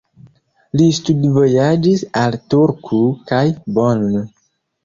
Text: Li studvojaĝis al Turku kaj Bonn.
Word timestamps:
Li 0.79 0.87
studvojaĝis 0.99 2.03
al 2.23 2.39
Turku 2.55 3.03
kaj 3.33 3.43
Bonn. 3.77 4.21